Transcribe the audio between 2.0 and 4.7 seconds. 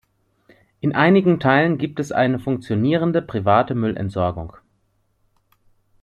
eine funktionierende private Müllentsorgung.